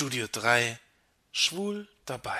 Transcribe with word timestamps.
Studio 0.00 0.26
3 0.30 0.78
Schwul 1.32 1.88
dabei. 2.06 2.38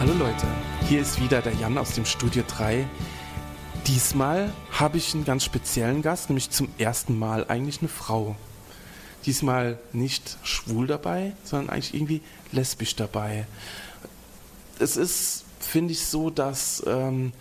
Hallo 0.00 0.14
Leute, 0.14 0.46
hier 0.88 1.02
ist 1.02 1.20
wieder 1.20 1.42
der 1.42 1.52
Jan 1.56 1.76
aus 1.76 1.92
dem 1.92 2.06
Studio 2.06 2.44
3. 2.48 2.88
Diesmal 3.86 4.50
habe 4.70 4.96
ich 4.96 5.12
einen 5.12 5.26
ganz 5.26 5.44
speziellen 5.44 6.00
Gast, 6.00 6.30
nämlich 6.30 6.48
zum 6.48 6.70
ersten 6.78 7.18
Mal 7.18 7.44
eigentlich 7.48 7.80
eine 7.80 7.90
Frau. 7.90 8.36
Diesmal 9.26 9.78
nicht 9.92 10.38
schwul 10.42 10.86
dabei, 10.86 11.34
sondern 11.44 11.68
eigentlich 11.68 11.92
irgendwie 11.92 12.22
lesbisch 12.52 12.96
dabei. 12.96 13.46
Es 14.78 14.96
ist, 14.96 15.44
finde 15.60 15.92
ich, 15.92 16.06
so, 16.06 16.30
dass 16.30 16.82
ähm, 16.86 17.34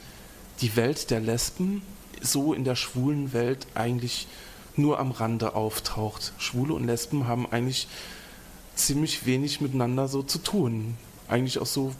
die 0.60 0.76
Welt 0.76 1.10
der 1.10 1.22
Lesben 1.22 1.82
so 2.26 2.54
in 2.54 2.64
der 2.64 2.76
schwulen 2.76 3.34
Welt 3.34 3.68
eigentlich 3.76 4.28
nur 4.76 5.00
am 5.00 5.12
Rande 5.12 5.56
auftaucht. 5.56 6.34
Schwule 6.38 6.74
und 6.74 6.86
Lesben 6.86 7.28
haben 7.28 7.50
eigentlich 7.52 7.88
ziemlich 8.76 9.26
wenig 9.26 9.62
miteinander 9.62 10.08
so 10.08 10.22
zu 10.22 10.40
tun. 10.40 10.96
Eigentlich 11.28 11.60
auch 11.60 11.66
so 11.66 11.94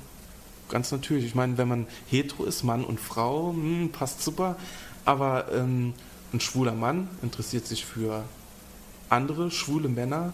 ganz 0.70 0.92
natürlich. 0.92 1.26
Ich 1.26 1.36
meine, 1.36 1.58
wenn 1.58 1.68
man 1.68 1.88
hetero 2.08 2.44
ist, 2.44 2.64
Mann 2.64 2.84
und 2.84 3.00
Frau, 3.00 3.54
hm, 3.54 3.92
passt 3.92 4.24
super. 4.24 4.58
Aber 5.06 5.52
ähm, 5.54 5.94
ein 6.34 6.40
schwuler 6.40 6.74
Mann 6.74 7.08
interessiert 7.22 7.66
sich 7.68 7.86
für 7.86 8.24
andere 9.10 9.52
schwule 9.52 9.88
Männer, 9.88 10.34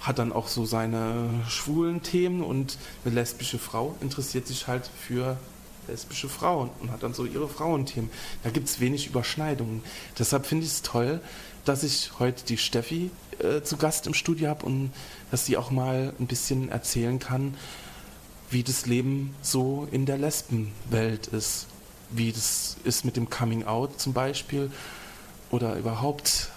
hat 0.00 0.18
dann 0.18 0.32
auch 0.32 0.48
so 0.48 0.64
seine 0.64 1.28
schwulen 1.48 2.02
Themen 2.02 2.42
und 2.42 2.78
eine 3.04 3.14
lesbische 3.14 3.58
Frau 3.58 3.96
interessiert 4.00 4.46
sich 4.46 4.68
halt 4.68 4.88
für 4.98 5.36
lesbische 5.88 6.28
Frauen 6.28 6.70
und 6.80 6.90
hat 6.90 7.02
dann 7.02 7.14
so 7.14 7.24
ihre 7.24 7.48
Frauenthemen. 7.48 8.10
Da 8.42 8.50
gibt 8.50 8.68
es 8.68 8.80
wenig 8.80 9.06
Überschneidungen. 9.06 9.82
Deshalb 10.18 10.46
finde 10.46 10.64
ich 10.64 10.72
es 10.72 10.82
toll, 10.82 11.20
dass 11.64 11.82
ich 11.82 12.12
heute 12.18 12.44
die 12.44 12.58
Steffi 12.58 13.10
äh, 13.38 13.62
zu 13.62 13.76
Gast 13.76 14.06
im 14.06 14.14
Studio 14.14 14.48
habe 14.48 14.64
und 14.66 14.92
dass 15.30 15.46
sie 15.46 15.56
auch 15.56 15.70
mal 15.70 16.12
ein 16.18 16.26
bisschen 16.26 16.70
erzählen 16.70 17.18
kann, 17.18 17.54
wie 18.50 18.62
das 18.62 18.86
Leben 18.86 19.34
so 19.42 19.88
in 19.90 20.06
der 20.06 20.18
Lesbenwelt 20.18 21.26
ist. 21.28 21.66
Wie 22.10 22.30
das 22.30 22.76
ist 22.84 23.04
mit 23.04 23.16
dem 23.16 23.28
Coming 23.30 23.64
Out 23.64 24.00
zum 24.00 24.12
Beispiel 24.12 24.70
oder 25.50 25.76
überhaupt 25.76 26.50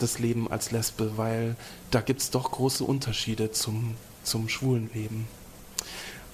das 0.00 0.18
Leben 0.18 0.50
als 0.50 0.72
Lesbe, 0.72 1.16
weil 1.16 1.54
da 1.90 2.00
gibt 2.00 2.20
es 2.20 2.30
doch 2.30 2.50
große 2.50 2.82
Unterschiede 2.82 3.52
zum, 3.52 3.94
zum 4.24 4.48
schwulen 4.48 4.90
Leben. 4.94 5.28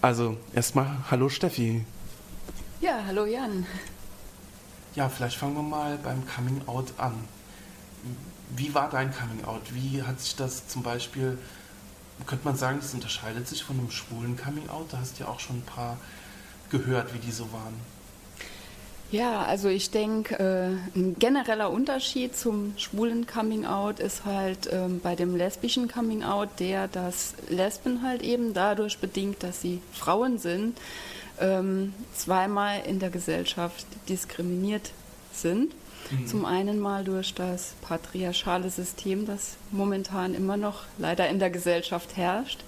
Also 0.00 0.36
erstmal, 0.54 1.04
hallo 1.10 1.28
Steffi. 1.28 1.84
Ja, 2.82 3.00
hallo 3.06 3.26
Jan. 3.26 3.64
Ja, 4.96 5.08
vielleicht 5.08 5.36
fangen 5.36 5.54
wir 5.54 5.62
mal 5.62 5.96
beim 6.02 6.26
Coming 6.26 6.62
Out 6.66 6.92
an. 6.98 7.14
Wie 8.56 8.74
war 8.74 8.90
dein 8.90 9.14
Coming 9.14 9.44
Out? 9.44 9.62
Wie 9.72 10.02
hat 10.02 10.20
sich 10.20 10.34
das 10.34 10.66
zum 10.66 10.82
Beispiel, 10.82 11.38
könnte 12.26 12.44
man 12.44 12.56
sagen, 12.56 12.78
das 12.80 12.92
unterscheidet 12.92 13.46
sich 13.46 13.62
von 13.62 13.78
einem 13.78 13.92
schwulen 13.92 14.36
Coming 14.36 14.68
Out? 14.68 14.86
Da 14.90 14.98
hast 14.98 15.20
du 15.20 15.22
ja 15.22 15.30
auch 15.30 15.38
schon 15.38 15.58
ein 15.58 15.62
paar 15.62 15.96
gehört, 16.70 17.14
wie 17.14 17.20
die 17.20 17.30
so 17.30 17.44
waren. 17.52 17.74
Ja, 19.12 19.42
also 19.42 19.68
ich 19.68 19.92
denke, 19.92 20.40
äh, 20.40 20.98
ein 20.98 21.16
genereller 21.20 21.70
Unterschied 21.70 22.34
zum 22.34 22.74
schwulen 22.78 23.28
Coming 23.28 23.64
Out 23.64 24.00
ist 24.00 24.24
halt 24.24 24.68
ähm, 24.72 24.98
bei 25.00 25.14
dem 25.14 25.36
lesbischen 25.36 25.86
Coming 25.86 26.24
Out 26.24 26.48
der, 26.58 26.88
dass 26.88 27.34
Lesben 27.48 28.02
halt 28.02 28.22
eben 28.22 28.54
dadurch 28.54 28.98
bedingt, 28.98 29.44
dass 29.44 29.60
sie 29.60 29.80
Frauen 29.92 30.38
sind, 30.38 30.76
ähm, 31.42 31.92
zweimal 32.14 32.80
in 32.86 32.98
der 32.98 33.10
Gesellschaft 33.10 33.86
diskriminiert 34.08 34.92
sind. 35.32 35.74
Mhm. 36.10 36.26
Zum 36.26 36.44
einen 36.44 36.78
mal 36.78 37.04
durch 37.04 37.34
das 37.34 37.74
patriarchale 37.82 38.70
System, 38.70 39.26
das 39.26 39.56
momentan 39.70 40.34
immer 40.34 40.56
noch 40.56 40.84
leider 40.98 41.28
in 41.28 41.38
der 41.38 41.50
Gesellschaft 41.50 42.16
herrscht. 42.16 42.60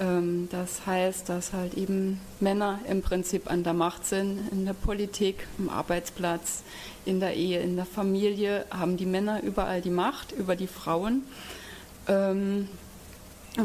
Ähm, 0.00 0.48
das 0.50 0.86
heißt, 0.86 1.28
dass 1.28 1.52
halt 1.52 1.74
eben 1.74 2.20
Männer 2.40 2.80
im 2.88 3.02
Prinzip 3.02 3.50
an 3.50 3.62
der 3.62 3.74
Macht 3.74 4.06
sind, 4.06 4.40
in 4.50 4.64
der 4.64 4.72
Politik, 4.72 5.46
im 5.58 5.68
Arbeitsplatz, 5.68 6.62
in 7.04 7.20
der 7.20 7.34
Ehe, 7.34 7.60
in 7.60 7.76
der 7.76 7.86
Familie, 7.86 8.64
haben 8.70 8.96
die 8.96 9.06
Männer 9.06 9.42
überall 9.42 9.80
die 9.80 9.90
Macht 9.90 10.32
über 10.32 10.56
die 10.56 10.66
Frauen. 10.66 11.22
Ähm, 12.08 12.68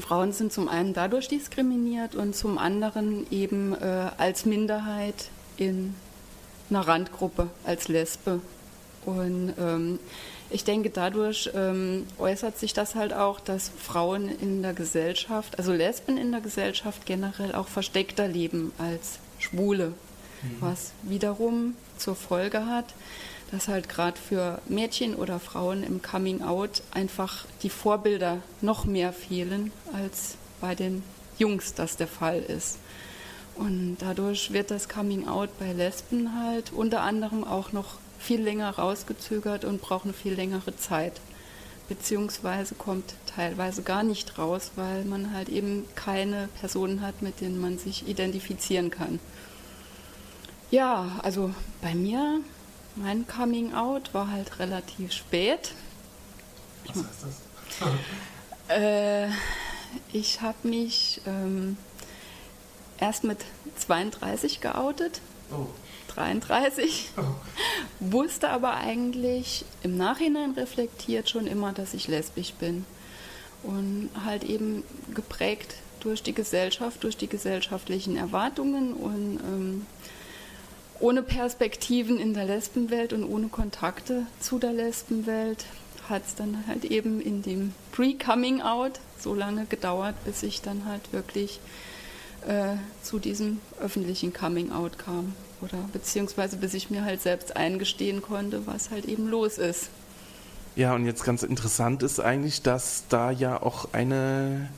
Frauen 0.01 0.31
sind 0.33 0.51
zum 0.51 0.67
einen 0.67 0.93
dadurch 0.93 1.27
diskriminiert 1.27 2.15
und 2.15 2.35
zum 2.35 2.57
anderen 2.57 3.27
eben 3.31 3.73
äh, 3.73 4.09
als 4.17 4.45
Minderheit 4.45 5.29
in 5.57 5.95
einer 6.69 6.87
Randgruppe, 6.87 7.49
als 7.63 7.87
Lesbe. 7.87 8.41
Und 9.05 9.53
ähm, 9.59 9.99
ich 10.49 10.63
denke, 10.63 10.89
dadurch 10.89 11.49
ähm, 11.53 12.05
äußert 12.17 12.57
sich 12.57 12.73
das 12.73 12.95
halt 12.95 13.13
auch, 13.13 13.39
dass 13.39 13.69
Frauen 13.69 14.29
in 14.29 14.61
der 14.61 14.73
Gesellschaft, 14.73 15.57
also 15.57 15.71
Lesben 15.71 16.17
in 16.17 16.31
der 16.31 16.41
Gesellschaft 16.41 17.05
generell 17.05 17.53
auch 17.53 17.67
versteckter 17.67 18.27
leben 18.27 18.71
als 18.77 19.19
Schwule, 19.39 19.87
mhm. 19.89 20.57
was 20.59 20.91
wiederum 21.03 21.75
zur 21.97 22.15
Folge 22.15 22.65
hat, 22.65 22.85
dass 23.51 23.67
halt 23.67 23.89
gerade 23.89 24.17
für 24.19 24.61
Mädchen 24.67 25.15
oder 25.15 25.39
Frauen 25.39 25.83
im 25.83 26.01
Coming 26.01 26.41
Out 26.41 26.81
einfach 26.91 27.45
die 27.63 27.69
Vorbilder 27.69 28.39
noch 28.61 28.85
mehr 28.85 29.13
fehlen, 29.13 29.71
als 29.93 30.35
bei 30.61 30.75
den 30.75 31.03
Jungs 31.37 31.73
das 31.73 31.97
der 31.97 32.07
Fall 32.07 32.39
ist. 32.41 32.77
Und 33.55 33.97
dadurch 33.99 34.51
wird 34.51 34.71
das 34.71 34.89
Coming 34.89 35.27
Out 35.27 35.49
bei 35.59 35.71
Lesben 35.71 36.37
halt 36.39 36.73
unter 36.73 37.01
anderem 37.01 37.43
auch 37.43 37.71
noch 37.71 37.97
viel 38.19 38.41
länger 38.41 38.71
rausgezögert 38.71 39.63
und 39.65 39.81
braucht 39.81 40.05
eine 40.05 40.13
viel 40.13 40.33
längere 40.33 40.75
Zeit. 40.75 41.13
Beziehungsweise 41.87 42.73
kommt 42.75 43.13
teilweise 43.27 43.83
gar 43.83 44.03
nicht 44.03 44.37
raus, 44.39 44.71
weil 44.75 45.05
man 45.05 45.31
halt 45.33 45.49
eben 45.49 45.85
keine 45.93 46.49
Personen 46.59 47.01
hat, 47.01 47.21
mit 47.21 47.41
denen 47.41 47.61
man 47.61 47.77
sich 47.77 48.07
identifizieren 48.07 48.89
kann. 48.89 49.19
Ja, 50.71 51.19
also 51.21 51.51
bei 51.81 51.93
mir 51.93 52.41
mein 52.95 53.27
Coming 53.27 53.73
Out 53.73 54.13
war 54.13 54.31
halt 54.31 54.59
relativ 54.59 55.11
spät. 55.11 55.73
Was 56.87 56.97
heißt 56.97 57.25
das? 58.69 58.69
äh, 58.77 59.27
ich 60.11 60.41
habe 60.41 60.67
mich 60.67 61.21
ähm, 61.25 61.77
erst 62.99 63.23
mit 63.23 63.39
32 63.77 64.61
geoutet. 64.61 65.21
Oh. 65.51 65.67
33. 66.07 67.09
Oh. 67.17 67.21
Wusste 67.99 68.49
aber 68.49 68.75
eigentlich 68.75 69.65
im 69.83 69.97
Nachhinein 69.97 70.51
reflektiert 70.51 71.29
schon 71.29 71.47
immer, 71.47 71.73
dass 71.73 71.93
ich 71.93 72.07
lesbisch 72.07 72.53
bin. 72.53 72.85
Und 73.63 74.09
halt 74.23 74.43
eben 74.43 74.83
geprägt 75.13 75.75
durch 75.99 76.21
die 76.21 76.33
Gesellschaft, 76.33 77.03
durch 77.03 77.17
die 77.17 77.27
gesellschaftlichen 77.27 78.15
Erwartungen 78.15 78.93
und 78.93 79.39
ähm, 79.43 79.85
ohne 81.05 81.21
Perspektiven 81.21 82.17
in 82.19 82.33
der 82.33 82.45
Lesbenwelt 82.45 83.13
und 83.13 83.25
ohne 83.25 83.47
Kontakte 83.47 84.25
zu 84.39 84.57
der 84.57 84.73
Lesbenwelt 84.73 85.65
hat 86.09 86.23
es 86.25 86.33
dann 86.33 86.63
halt 86.67 86.83
eben 86.83 87.21
in 87.21 87.43
dem 87.43 87.73
Pre-Coming-out 87.91 88.99
so 89.19 89.35
lange 89.35 89.67
gedauert, 89.67 90.15
bis 90.25 90.41
ich 90.41 90.63
dann 90.63 90.85
halt 90.85 91.13
wirklich 91.13 91.59
äh, 92.47 92.77
zu 93.03 93.19
diesem 93.19 93.59
öffentlichen 93.79 94.33
Coming-out 94.33 94.97
kam. 94.97 95.35
Oder 95.61 95.77
beziehungsweise 95.93 96.57
bis 96.57 96.73
ich 96.73 96.89
mir 96.89 97.05
halt 97.05 97.21
selbst 97.21 97.55
eingestehen 97.55 98.23
konnte, 98.23 98.65
was 98.65 98.89
halt 98.89 99.05
eben 99.05 99.27
los 99.29 99.59
ist. 99.59 99.89
Ja, 100.75 100.95
und 100.95 101.05
jetzt 101.05 101.23
ganz 101.23 101.43
interessant 101.43 102.01
ist 102.01 102.19
eigentlich, 102.19 102.63
dass 102.63 103.03
da 103.09 103.29
ja 103.29 103.61
auch 103.61 103.89
eine 103.93 104.69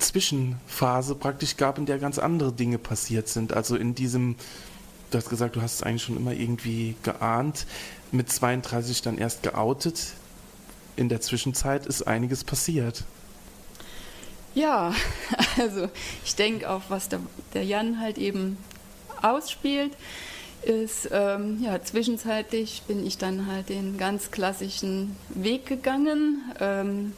Zwischenphase 0.00 1.14
praktisch 1.14 1.56
gab, 1.56 1.78
in 1.78 1.86
der 1.86 1.98
ganz 2.00 2.18
andere 2.18 2.52
Dinge 2.52 2.78
passiert 2.78 3.28
sind. 3.28 3.52
Also 3.52 3.76
in 3.76 3.94
diesem 3.94 4.34
du 5.12 5.18
hast 5.18 5.28
gesagt, 5.28 5.56
du 5.56 5.62
hast 5.62 5.74
es 5.76 5.82
eigentlich 5.82 6.02
schon 6.02 6.16
immer 6.16 6.32
irgendwie 6.32 6.94
geahnt, 7.02 7.66
mit 8.10 8.30
32 8.30 9.02
dann 9.02 9.18
erst 9.18 9.42
geoutet. 9.42 10.12
In 10.96 11.08
der 11.08 11.20
Zwischenzeit 11.20 11.86
ist 11.86 12.02
einiges 12.02 12.44
passiert. 12.44 13.04
Ja, 14.54 14.94
also 15.58 15.88
ich 16.24 16.34
denke 16.34 16.68
auch, 16.68 16.82
was 16.88 17.08
der, 17.08 17.20
der, 17.54 17.64
Jan 17.64 18.00
halt 18.00 18.18
eben 18.18 18.58
ausspielt, 19.22 19.92
ist, 20.62 21.08
ähm, 21.10 21.62
ja, 21.62 21.82
zwischenzeitlich 21.82 22.82
bin 22.86 23.04
ich 23.04 23.18
dann 23.18 23.46
halt 23.46 23.68
den 23.68 23.98
ganz 23.98 24.30
klassischen 24.30 25.16
Weg 25.30 25.66
gegangen, 25.66 26.42
ähm, 26.60 27.14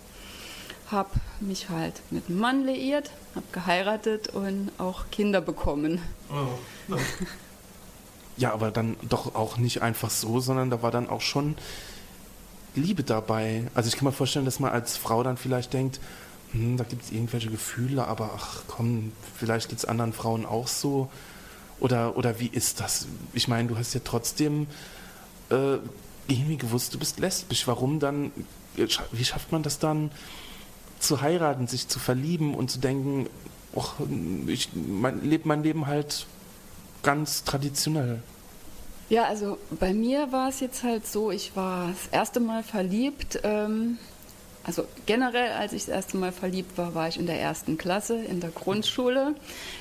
habe 0.91 1.11
mich 1.41 1.69
halt 1.69 2.01
mit 2.11 2.29
einem 2.29 2.39
Mann 2.39 2.65
liiert, 2.65 3.11
habe 3.35 3.47
geheiratet 3.53 4.29
und 4.29 4.71
auch 4.79 5.11
Kinder 5.11 5.41
bekommen. 5.41 6.01
Oh. 6.31 6.95
Ja, 8.37 8.53
aber 8.53 8.71
dann 8.71 8.97
doch 9.09 9.35
auch 9.35 9.59
nicht 9.59 9.83
einfach 9.83 10.11
so, 10.11 10.41
sondern 10.41 10.71
da 10.71 10.83
war 10.83 10.91
dann 10.91 11.09
auch 11.09 11.21
schon 11.21 11.57
Liebe 12.75 13.05
dabei. 13.05 13.69
Also 13.75 13.89
ich 13.89 13.97
kann 13.97 14.05
mir 14.05 14.13
vorstellen, 14.13 14.45
dass 14.45 14.59
man 14.59 14.73
als 14.73 14.97
Frau 14.97 15.23
dann 15.23 15.37
vielleicht 15.37 15.73
denkt, 15.73 16.01
hm, 16.53 16.77
da 16.77 16.85
gibt 16.85 17.05
es 17.05 17.13
irgendwelche 17.13 17.51
Gefühle, 17.51 18.07
aber 18.07 18.33
ach 18.37 18.63
komm, 18.67 19.13
vielleicht 19.37 19.69
geht 19.69 19.79
es 19.79 19.85
anderen 19.85 20.13
Frauen 20.13 20.47
auch 20.47 20.69
so. 20.69 21.09
Oder, 21.81 22.17
oder 22.17 22.41
wie 22.41 22.47
ist 22.49 22.81
das? 22.81 23.07
Ich 23.33 23.49
meine, 23.49 23.69
du 23.69 23.77
hast 23.77 23.95
ja 23.95 24.01
trotzdem 24.03 24.67
äh, 25.51 25.77
irgendwie 26.29 26.57
gewusst, 26.57 26.95
du 26.95 26.99
bist 26.99 27.19
lesbisch. 27.19 27.67
Warum 27.67 27.99
dann, 27.99 28.33
wie 29.13 29.25
schafft 29.25 29.53
man 29.53 29.63
das 29.63 29.79
dann, 29.79 30.11
zu 30.99 31.21
heiraten, 31.21 31.67
sich 31.67 31.89
zu 31.89 31.99
verlieben 31.99 32.55
und 32.55 32.71
zu 32.71 32.79
denken, 32.79 33.29
och, 33.75 33.95
ich 34.47 34.71
lebe 35.23 35.49
mein 35.49 35.63
Leben 35.63 35.87
halt 35.87 36.27
ganz 37.05 37.45
traditionell? 37.45 38.21
Ja, 39.09 39.25
also 39.25 39.59
bei 39.71 39.95
mir 39.95 40.33
war 40.33 40.49
es 40.49 40.61
jetzt 40.61 40.83
halt 40.83 41.07
so, 41.07 41.31
ich 41.31 41.55
war 41.55 41.89
das 41.89 42.09
erste 42.11 42.41
Mal 42.41 42.63
verliebt. 42.63 43.39
Ähm, 43.45 43.99
also 44.65 44.87
generell, 45.05 45.53
als 45.53 45.75
ich 45.75 45.85
das 45.85 45.95
erste 45.95 46.17
Mal 46.17 46.33
verliebt 46.33 46.79
war, 46.79 46.95
war 46.95 47.07
ich 47.07 47.19
in 47.19 47.27
der 47.27 47.39
ersten 47.39 47.77
Klasse 47.77 48.17
in 48.17 48.41
der 48.41 48.51
Grundschule. 48.51 49.35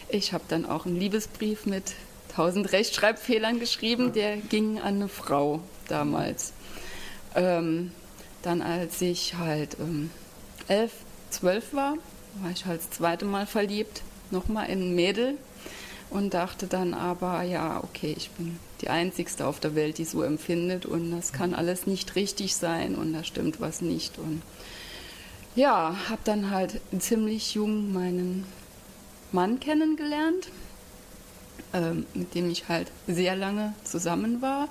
Ich 0.10 0.34
habe 0.34 0.44
dann 0.50 0.66
auch 0.66 0.86
einen 0.86 1.00
Liebesbrief 1.00 1.66
mit 1.66 1.94
tausend 2.36 2.72
Rechtschreibfehlern 2.74 3.60
geschrieben, 3.60 4.12
der 4.12 4.38
ging 4.38 4.80
an 4.80 4.96
eine 4.96 5.08
Frau 5.08 5.62
damals. 5.88 6.52
Ähm, 7.34 7.92
dann 8.42 8.62
als 8.62 9.02
ich 9.02 9.36
halt 9.36 9.78
ähm, 9.80 10.12
elf, 10.68 10.92
zwölf 11.30 11.74
war, 11.74 11.96
war 12.42 12.52
ich 12.52 12.66
halt 12.66 12.81
das 12.81 12.90
zweite 12.90 13.25
Mal 13.25 13.46
verliebt, 13.46 14.02
nochmal 14.31 14.70
in 14.70 14.81
ein 14.81 14.96
Mädel 14.96 15.38
und 16.13 16.36
dachte 16.36 16.68
dann 16.68 16.94
aber, 16.94 17.42
ja, 17.42 17.83
okay, 17.83 18.13
ich 18.15 18.30
bin 18.31 18.60
die 18.81 18.89
Einzigste 18.89 19.48
auf 19.48 19.60
der 19.60 19.74
Welt, 19.74 19.98
die 19.98 20.06
so 20.06 20.21
empfindet 20.21 20.86
und 20.86 21.12
das 21.12 21.33
kann 21.33 21.56
alles 21.56 21.88
nicht 21.88 22.15
richtig 22.15 22.56
sein 22.56 22.95
und 22.95 23.13
da 23.13 23.24
stimmt 23.24 23.60
was 23.60 23.81
nicht. 23.81 24.19
Und 24.19 24.44
ja, 25.56 25.95
habe 26.10 26.21
dann 26.24 26.51
halt 26.51 26.80
ziemlich 27.00 27.56
jung 27.56 27.92
meinen 27.94 28.45
Mann 29.31 29.60
kennengelernt, 29.60 30.50
ähm, 31.74 32.06
mit 32.13 32.36
dem 32.36 32.48
ich 32.50 32.69
halt 32.69 32.92
sehr 33.07 33.36
lange 33.36 33.74
zusammen 33.83 34.42
war. 34.42 34.68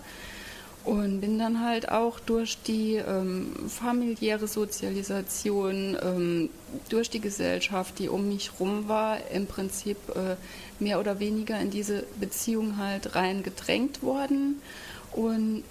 Und 0.84 1.20
bin 1.20 1.38
dann 1.38 1.64
halt 1.64 1.90
auch 1.90 2.19
durch 2.19 2.58
die 2.62 2.96
ähm, 2.96 3.52
familiäre 3.69 4.49
Sozialisation, 4.49 5.96
ähm, 6.02 6.50
durch 6.88 7.08
die 7.08 7.20
Gesellschaft, 7.20 8.00
die 8.00 8.08
um 8.08 8.29
mich 8.29 8.58
rum 8.58 8.88
war, 8.88 9.19
im 9.31 9.46
Prinzip 9.46 9.96
äh, 10.17 10.34
mehr 10.82 10.99
oder 10.99 11.20
weniger 11.20 11.61
in 11.61 11.70
diese 11.70 12.05
Beziehung 12.19 12.79
halt 12.79 13.14
rein 13.14 13.44
gedrängt 13.44 14.02
worden. 14.02 14.61
Und 15.12 15.62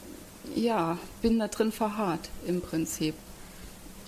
ja, 0.56 0.98
bin 1.22 1.40
da 1.40 1.50
drin 1.50 1.74
verharrt 1.74 2.30
im 2.48 2.62
Prinzip. 2.62 3.16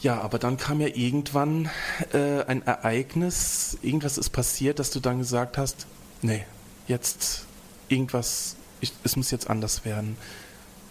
Ja, 0.01 0.19
aber 0.21 0.37
dann 0.37 0.57
kam 0.57 0.81
ja 0.81 0.87
irgendwann 0.87 1.69
äh, 2.11 2.43
ein 2.43 2.65
Ereignis, 2.65 3.77
irgendwas 3.81 4.17
ist 4.17 4.31
passiert, 4.31 4.79
dass 4.79 4.89
du 4.91 4.99
dann 4.99 5.19
gesagt 5.19 5.57
hast, 5.57 5.85
nee, 6.21 6.43
jetzt 6.87 7.45
irgendwas, 7.87 8.55
ich, 8.81 8.91
es 9.03 9.15
muss 9.15 9.31
jetzt 9.31 9.49
anders 9.49 9.85
werden. 9.85 10.17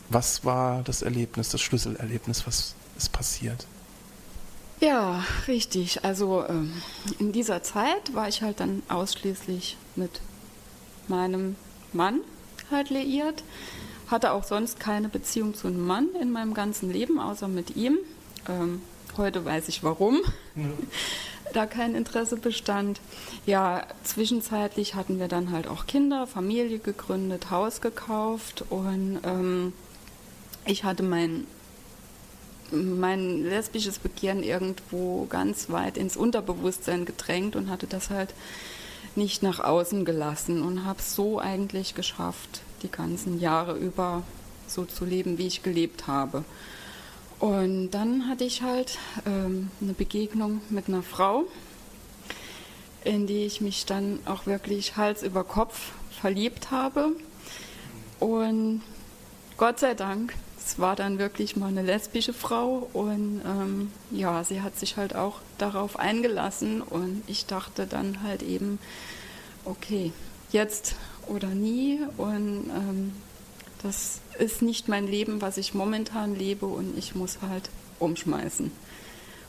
Was 0.08 0.44
war 0.44 0.82
das 0.82 1.02
Erlebnis, 1.02 1.48
das 1.48 1.60
Schlüsselerlebnis, 1.60 2.46
was 2.46 2.74
ist 2.96 3.12
passiert? 3.12 3.66
Ja, 4.80 5.24
richtig. 5.46 6.04
Also 6.04 6.44
ähm, 6.48 6.72
in 7.18 7.32
dieser 7.32 7.62
Zeit 7.62 8.14
war 8.14 8.28
ich 8.28 8.42
halt 8.42 8.60
dann 8.60 8.82
ausschließlich 8.88 9.76
mit 9.96 10.20
meinem 11.08 11.56
Mann 11.92 12.20
halt 12.70 12.90
liiert. 12.90 13.44
Hatte 14.08 14.32
auch 14.32 14.44
sonst 14.44 14.80
keine 14.80 15.08
Beziehung 15.08 15.54
zu 15.54 15.68
einem 15.68 15.86
Mann 15.86 16.08
in 16.20 16.32
meinem 16.32 16.52
ganzen 16.52 16.92
Leben, 16.92 17.18
außer 17.18 17.48
mit 17.48 17.76
ihm. 17.76 17.98
Ähm, 18.48 18.82
Heute 19.16 19.44
weiß 19.44 19.68
ich 19.68 19.84
warum. 19.84 20.20
Ja. 20.56 20.64
da 21.52 21.66
kein 21.66 21.94
Interesse 21.94 22.36
bestand. 22.36 23.00
Ja, 23.44 23.86
zwischenzeitlich 24.04 24.94
hatten 24.94 25.18
wir 25.18 25.28
dann 25.28 25.52
halt 25.52 25.66
auch 25.66 25.86
Kinder, 25.86 26.26
Familie 26.26 26.78
gegründet, 26.78 27.50
Haus 27.50 27.82
gekauft 27.82 28.64
und 28.70 29.20
ähm, 29.24 29.74
ich 30.64 30.84
hatte 30.84 31.02
mein, 31.02 31.46
mein 32.70 33.42
lesbisches 33.42 33.98
Begehren 33.98 34.42
irgendwo 34.42 35.26
ganz 35.26 35.70
weit 35.70 35.96
ins 35.96 36.16
Unterbewusstsein 36.16 37.04
gedrängt 37.04 37.56
und 37.56 37.68
hatte 37.68 37.86
das 37.86 38.10
halt 38.10 38.34
nicht 39.14 39.42
nach 39.42 39.60
außen 39.60 40.04
gelassen 40.04 40.62
und 40.62 40.84
habe 40.84 41.00
es 41.00 41.14
so 41.14 41.38
eigentlich 41.38 41.94
geschafft, 41.94 42.62
die 42.82 42.90
ganzen 42.90 43.40
Jahre 43.40 43.76
über 43.76 44.22
so 44.66 44.84
zu 44.84 45.04
leben, 45.04 45.38
wie 45.38 45.46
ich 45.46 45.62
gelebt 45.62 46.06
habe. 46.06 46.44
Und 47.38 47.90
dann 47.90 48.28
hatte 48.28 48.44
ich 48.44 48.62
halt 48.62 48.98
ähm, 49.26 49.70
eine 49.80 49.94
Begegnung 49.94 50.60
mit 50.70 50.88
einer 50.88 51.02
Frau, 51.02 51.44
in 53.04 53.26
die 53.26 53.44
ich 53.44 53.60
mich 53.60 53.84
dann 53.84 54.20
auch 54.26 54.46
wirklich 54.46 54.96
Hals 54.96 55.22
über 55.22 55.42
Kopf 55.42 55.92
verliebt 56.20 56.70
habe. 56.70 57.10
Und 58.20 58.82
Gott 59.56 59.80
sei 59.80 59.94
Dank, 59.94 60.34
es 60.64 60.78
war 60.78 60.96
dann 60.96 61.18
wirklich 61.18 61.56
mal 61.56 61.68
eine 61.68 61.82
lesbische 61.82 62.32
Frau 62.32 62.88
und 62.92 63.42
ähm, 63.44 63.90
ja, 64.10 64.44
sie 64.44 64.62
hat 64.62 64.78
sich 64.78 64.96
halt 64.96 65.14
auch 65.14 65.40
darauf 65.58 65.98
eingelassen 65.98 66.82
und 66.82 67.22
ich 67.26 67.46
dachte 67.46 67.86
dann 67.86 68.22
halt 68.22 68.42
eben, 68.42 68.78
okay, 69.64 70.12
jetzt 70.50 70.94
oder 71.26 71.48
nie 71.48 72.00
und 72.16 72.70
ähm, 72.70 73.12
das 73.82 74.20
ist 74.38 74.62
nicht 74.62 74.88
mein 74.88 75.06
Leben, 75.06 75.42
was 75.42 75.56
ich 75.56 75.74
momentan 75.74 76.36
lebe 76.36 76.66
und 76.66 76.96
ich 76.96 77.14
muss 77.14 77.38
halt 77.42 77.68
umschmeißen. 77.98 78.70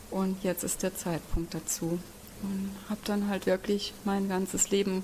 Und 0.10 0.44
jetzt 0.44 0.63
ist 0.63 0.83
der 0.83 0.95
Zeitpunkt 0.95 1.54
dazu. 1.54 2.00
Und 2.42 2.71
habe 2.89 3.00
dann 3.06 3.30
halt 3.30 3.45
wirklich 3.45 3.94
mein 4.06 4.27
ganzes 4.27 4.69
Leben 4.69 5.04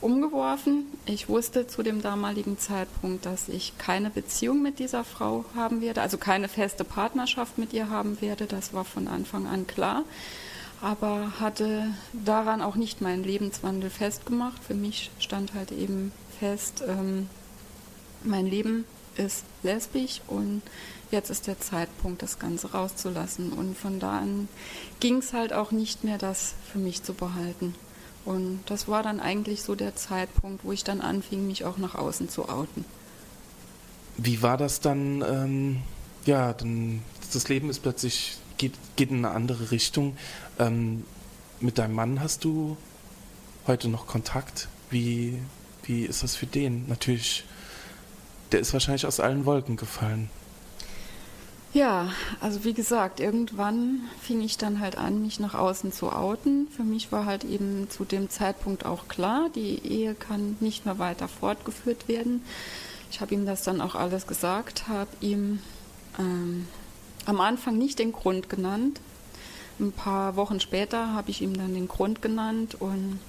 umgeworfen. 0.00 0.86
Ich 1.06 1.28
wusste 1.28 1.66
zu 1.66 1.82
dem 1.82 2.02
damaligen 2.02 2.58
Zeitpunkt, 2.58 3.26
dass 3.26 3.48
ich 3.48 3.76
keine 3.78 4.10
Beziehung 4.10 4.62
mit 4.62 4.78
dieser 4.78 5.04
Frau 5.04 5.44
haben 5.54 5.80
werde, 5.80 6.02
also 6.02 6.18
keine 6.18 6.48
feste 6.48 6.84
Partnerschaft 6.84 7.58
mit 7.58 7.72
ihr 7.72 7.90
haben 7.90 8.20
werde. 8.20 8.46
Das 8.46 8.72
war 8.72 8.84
von 8.84 9.08
Anfang 9.08 9.46
an 9.46 9.66
klar. 9.66 10.04
Aber 10.80 11.40
hatte 11.40 11.88
daran 12.12 12.62
auch 12.62 12.76
nicht 12.76 13.00
meinen 13.00 13.24
Lebenswandel 13.24 13.90
festgemacht. 13.90 14.62
Für 14.62 14.74
mich 14.74 15.10
stand 15.18 15.54
halt 15.54 15.72
eben 15.72 16.12
fest, 16.38 16.84
ähm, 16.86 17.28
mein 18.22 18.46
Leben 18.46 18.84
ist 19.16 19.44
lesbisch 19.62 20.20
und 20.28 20.62
jetzt 21.10 21.30
ist 21.30 21.46
der 21.48 21.58
Zeitpunkt, 21.58 22.22
das 22.22 22.38
Ganze 22.38 22.72
rauszulassen. 22.72 23.52
Und 23.52 23.76
von 23.76 23.98
da 23.98 24.18
an 24.18 24.48
ging 25.00 25.16
es 25.16 25.32
halt 25.32 25.52
auch 25.52 25.72
nicht 25.72 26.04
mehr, 26.04 26.18
das 26.18 26.54
für 26.70 26.78
mich 26.78 27.02
zu 27.02 27.14
behalten. 27.14 27.74
Und 28.28 28.60
das 28.66 28.88
war 28.88 29.02
dann 29.02 29.20
eigentlich 29.20 29.62
so 29.62 29.74
der 29.74 29.96
Zeitpunkt, 29.96 30.62
wo 30.62 30.72
ich 30.72 30.84
dann 30.84 31.00
anfing, 31.00 31.46
mich 31.46 31.64
auch 31.64 31.78
nach 31.78 31.94
außen 31.94 32.28
zu 32.28 32.50
outen. 32.50 32.84
Wie 34.18 34.42
war 34.42 34.58
das 34.58 34.80
dann? 34.80 35.24
Ähm, 35.26 35.78
ja, 36.26 36.52
dann 36.52 37.00
das 37.32 37.48
Leben 37.48 37.70
ist 37.70 37.80
plötzlich 37.80 38.36
geht, 38.58 38.74
geht 38.96 39.10
in 39.10 39.24
eine 39.24 39.30
andere 39.30 39.70
Richtung. 39.70 40.18
Ähm, 40.58 41.04
mit 41.60 41.78
deinem 41.78 41.94
Mann 41.94 42.20
hast 42.20 42.44
du 42.44 42.76
heute 43.66 43.88
noch 43.88 44.06
Kontakt? 44.06 44.68
Wie, 44.90 45.38
wie 45.84 46.02
ist 46.04 46.22
das 46.22 46.36
für 46.36 46.46
den? 46.46 46.86
Natürlich 46.86 47.46
der 48.52 48.60
ist 48.60 48.74
wahrscheinlich 48.74 49.06
aus 49.06 49.20
allen 49.20 49.46
Wolken 49.46 49.76
gefallen. 49.76 50.28
Ja, 51.74 52.12
also 52.40 52.64
wie 52.64 52.72
gesagt, 52.72 53.20
irgendwann 53.20 54.00
fing 54.22 54.40
ich 54.40 54.56
dann 54.56 54.80
halt 54.80 54.96
an, 54.96 55.22
mich 55.22 55.38
nach 55.38 55.54
außen 55.54 55.92
zu 55.92 56.10
outen. 56.10 56.66
Für 56.74 56.82
mich 56.82 57.12
war 57.12 57.26
halt 57.26 57.44
eben 57.44 57.88
zu 57.90 58.04
dem 58.04 58.30
Zeitpunkt 58.30 58.86
auch 58.86 59.06
klar, 59.08 59.50
die 59.54 59.86
Ehe 59.86 60.14
kann 60.14 60.56
nicht 60.60 60.86
mehr 60.86 60.98
weiter 60.98 61.28
fortgeführt 61.28 62.08
werden. 62.08 62.42
Ich 63.10 63.20
habe 63.20 63.34
ihm 63.34 63.44
das 63.44 63.62
dann 63.62 63.80
auch 63.80 63.94
alles 63.94 64.26
gesagt, 64.26 64.88
habe 64.88 65.10
ihm 65.20 65.60
ähm, 66.18 66.66
am 67.26 67.40
Anfang 67.40 67.76
nicht 67.76 67.98
den 67.98 68.12
Grund 68.12 68.48
genannt. 68.48 69.00
Ein 69.78 69.92
paar 69.92 70.36
Wochen 70.36 70.60
später 70.60 71.12
habe 71.12 71.30
ich 71.30 71.42
ihm 71.42 71.56
dann 71.56 71.74
den 71.74 71.86
Grund 71.86 72.22
genannt 72.22 72.76
und 72.80 73.20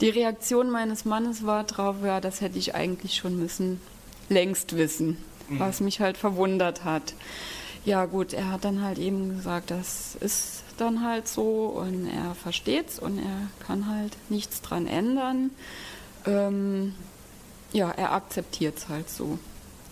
die 0.00 0.08
Reaktion 0.08 0.70
meines 0.70 1.04
Mannes 1.04 1.46
war 1.46 1.64
drauf, 1.64 1.96
ja, 2.02 2.20
das 2.20 2.40
hätte 2.40 2.58
ich 2.58 2.74
eigentlich 2.74 3.14
schon 3.14 3.38
müssen 3.38 3.80
längst 4.28 4.76
wissen, 4.76 5.18
mhm. 5.48 5.60
was 5.60 5.80
mich 5.80 6.00
halt 6.00 6.16
verwundert 6.16 6.84
hat. 6.84 7.14
Ja 7.84 8.06
gut, 8.06 8.32
er 8.32 8.50
hat 8.50 8.64
dann 8.64 8.82
halt 8.82 8.98
eben 8.98 9.36
gesagt, 9.36 9.70
das 9.70 10.16
ist 10.20 10.62
dann 10.78 11.04
halt 11.04 11.28
so 11.28 11.66
und 11.66 12.08
er 12.08 12.34
versteht's 12.34 12.98
und 12.98 13.18
er 13.18 13.48
kann 13.66 13.88
halt 13.88 14.16
nichts 14.30 14.62
dran 14.62 14.86
ändern. 14.86 15.50
Ähm, 16.26 16.94
ja, 17.72 17.90
er 17.90 18.12
akzeptiert 18.12 18.78
es 18.78 18.88
halt 18.88 19.10
so 19.10 19.38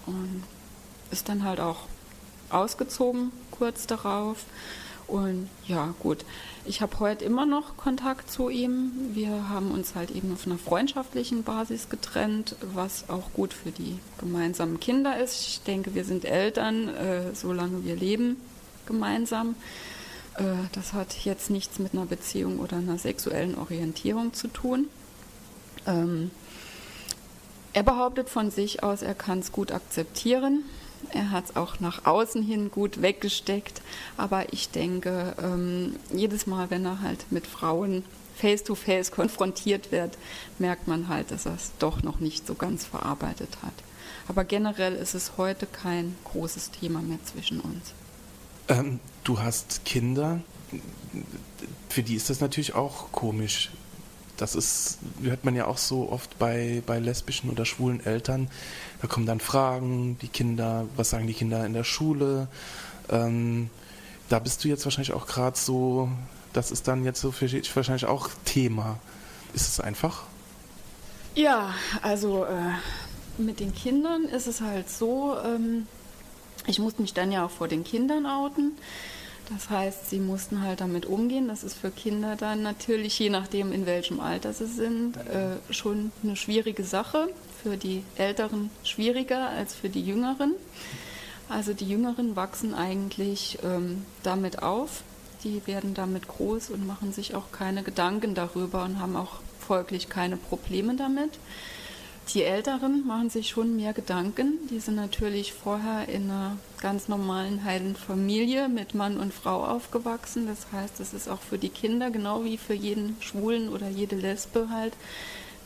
und 0.06 0.42
ist 1.11 1.28
dann 1.28 1.44
halt 1.44 1.61
auch 1.61 1.80
ausgezogen 2.49 3.30
kurz 3.50 3.87
darauf. 3.87 4.44
Und 5.06 5.50
ja, 5.66 5.94
gut. 6.00 6.25
Ich 6.64 6.81
habe 6.81 7.00
heute 7.00 7.25
immer 7.25 7.45
noch 7.45 7.76
Kontakt 7.76 8.31
zu 8.31 8.49
ihm. 8.49 8.92
Wir 9.14 9.49
haben 9.49 9.73
uns 9.73 9.97
halt 9.97 10.12
eben 10.12 10.33
auf 10.33 10.47
einer 10.47 10.59
freundschaftlichen 10.59 11.42
Basis 11.42 11.88
getrennt, 11.88 12.54
was 12.73 13.09
auch 13.09 13.33
gut 13.33 13.52
für 13.52 13.73
die 13.73 13.99
gemeinsamen 14.19 14.78
Kinder 14.78 15.19
ist. 15.19 15.40
Ich 15.49 15.62
denke, 15.62 15.97
wir 15.97 16.04
sind 16.04 16.25
Eltern, 16.25 16.88
äh, 16.88 17.35
solange 17.35 17.85
wir 17.85 17.97
leben 17.97 18.37
gemeinsam. 18.87 19.57
Äh, 20.37 20.42
das 20.73 20.92
hat 20.92 21.12
jetzt 21.25 21.50
nichts 21.50 21.81
mit 21.81 21.95
einer 21.95 22.07
Beziehung 22.07 22.61
oder 22.61 22.76
einer 22.76 22.97
sexuellen 22.99 23.59
Orientierung 23.59 24.33
zu 24.33 24.47
tun. 24.47 24.87
Ähm, 25.85 26.31
er 27.73 27.83
behauptet 27.83 28.28
von 28.28 28.52
sich 28.52 28.85
aus, 28.85 29.02
er 29.02 29.16
kann 29.16 29.40
es 29.40 29.50
gut 29.50 29.73
akzeptieren. 29.73 30.62
Er 31.11 31.30
hat 31.30 31.47
es 31.50 31.56
auch 31.56 31.80
nach 31.80 32.04
außen 32.04 32.42
hin 32.42 32.71
gut 32.71 33.02
weggesteckt. 33.02 33.82
Aber 34.16 34.52
ich 34.52 34.71
denke, 34.71 35.35
ähm, 35.42 35.97
jedes 36.12 36.47
Mal, 36.47 36.71
wenn 36.71 36.85
er 36.85 37.00
halt 37.00 37.30
mit 37.30 37.47
Frauen 37.47 38.04
face-to-face 38.37 39.09
-face 39.09 39.14
konfrontiert 39.14 39.92
wird, 39.92 40.16
merkt 40.59 40.88
man 40.88 41.09
halt, 41.09 41.30
dass 41.30 41.47
er 41.47 41.54
es 41.54 41.73
doch 41.78 42.02
noch 42.02 42.21
nicht 42.21 42.47
so 42.47 42.54
ganz 42.54 42.85
verarbeitet 42.85 43.59
hat. 43.62 43.75
Aber 44.28 44.44
generell 44.44 44.94
ist 44.94 45.14
es 45.14 45.32
heute 45.37 45.66
kein 45.66 46.16
großes 46.25 46.71
Thema 46.71 47.02
mehr 47.02 47.18
zwischen 47.25 47.61
uns. 47.61 47.92
Ähm, 48.68 49.00
du 49.25 49.40
hast 49.40 49.85
Kinder. 49.85 50.40
Für 51.88 52.02
die 52.02 52.14
ist 52.14 52.30
das 52.30 52.40
natürlich 52.40 52.75
auch 52.75 53.12
komisch. 53.12 53.71
Das 54.36 54.54
ist, 54.54 54.98
hört 55.22 55.44
man 55.44 55.54
ja 55.54 55.66
auch 55.66 55.78
so 55.78 56.10
oft 56.10 56.38
bei, 56.38 56.82
bei 56.86 56.98
lesbischen 56.98 57.50
oder 57.50 57.64
schwulen 57.64 58.04
Eltern. 58.04 58.48
Da 59.00 59.08
kommen 59.08 59.26
dann 59.26 59.40
Fragen, 59.40 60.16
die 60.22 60.28
Kinder, 60.28 60.86
was 60.96 61.10
sagen 61.10 61.26
die 61.26 61.34
Kinder 61.34 61.64
in 61.66 61.74
der 61.74 61.84
Schule? 61.84 62.48
Ähm, 63.10 63.70
da 64.28 64.38
bist 64.38 64.64
du 64.64 64.68
jetzt 64.68 64.84
wahrscheinlich 64.84 65.12
auch 65.12 65.26
gerade 65.26 65.58
so, 65.58 66.08
das 66.52 66.70
ist 66.70 66.88
dann 66.88 67.04
jetzt 67.04 67.20
so 67.20 67.32
für 67.32 67.46
dich 67.46 67.74
wahrscheinlich 67.76 68.06
auch 68.06 68.30
Thema. 68.44 68.98
Ist 69.54 69.68
es 69.68 69.80
einfach? 69.80 70.22
Ja, 71.34 71.74
also 72.00 72.44
äh, 72.44 73.40
mit 73.42 73.60
den 73.60 73.74
Kindern 73.74 74.24
ist 74.24 74.46
es 74.46 74.60
halt 74.60 74.88
so, 74.90 75.36
ähm, 75.44 75.86
ich 76.66 76.78
musste 76.78 77.02
mich 77.02 77.14
dann 77.14 77.32
ja 77.32 77.44
auch 77.44 77.50
vor 77.50 77.68
den 77.68 77.84
Kindern 77.84 78.26
outen. 78.26 78.72
Das 79.49 79.70
heißt, 79.70 80.11
sie 80.11 80.18
mussten 80.18 80.62
halt 80.62 80.80
damit 80.80 81.06
umgehen. 81.06 81.49
Das 81.49 81.64
ist 81.64 81.75
für 81.75 81.90
Kinder 81.90 82.37
dann 82.37 82.62
natürlich, 82.62 83.18
je 83.18 83.30
nachdem 83.30 83.72
in 83.72 83.87
welchem 83.87 84.20
Alter 84.20 84.52
sie 84.52 84.66
sind, 84.66 85.16
äh, 85.16 85.56
schon 85.72 86.12
eine 86.22 86.37
schwierige 86.37 86.84
Sache. 86.84 87.28
Für 87.62 87.76
die 87.76 88.02
Älteren 88.16 88.70
schwieriger 88.82 89.49
als 89.50 89.75
für 89.75 89.88
die 89.88 90.02
Jüngeren. 90.02 90.54
Also 91.49 91.75
die 91.75 91.88
Jüngeren 91.88 92.34
wachsen 92.34 92.75
eigentlich 92.75 93.58
ähm, 93.62 94.04
damit 94.22 94.62
auf. 94.62 95.02
Die 95.44 95.66
werden 95.66 95.94
damit 95.94 96.28
groß 96.28 96.70
und 96.70 96.87
machen 96.87 97.12
sich 97.12 97.34
auch 97.34 97.50
keine 97.52 97.82
Gedanken 97.82 98.34
darüber 98.34 98.84
und 98.84 99.00
haben 99.00 99.16
auch 99.16 99.40
folglich 99.61 100.08
keine 100.08 100.37
Probleme 100.37 100.96
damit. 100.96 101.30
Die 102.34 102.44
Älteren 102.44 103.06
machen 103.06 103.28
sich 103.28 103.50
schon 103.50 103.76
mehr 103.76 103.92
Gedanken. 103.92 104.58
Die 104.70 104.80
sind 104.80 104.94
natürlich 104.94 105.52
vorher 105.52 106.08
in 106.08 106.30
einer 106.30 106.56
ganz 106.80 107.06
normalen 107.08 107.62
heilen 107.62 107.94
Familie 107.94 108.70
mit 108.70 108.94
Mann 108.94 109.18
und 109.18 109.34
Frau 109.34 109.66
aufgewachsen. 109.66 110.46
Das 110.46 110.66
heißt, 110.72 110.98
es 111.00 111.12
ist 111.12 111.28
auch 111.28 111.40
für 111.40 111.58
die 111.58 111.68
Kinder, 111.68 112.10
genau 112.10 112.42
wie 112.44 112.56
für 112.56 112.72
jeden 112.72 113.20
Schwulen 113.20 113.68
oder 113.68 113.88
jede 113.90 114.16
Lesbe 114.16 114.70
halt, 114.70 114.94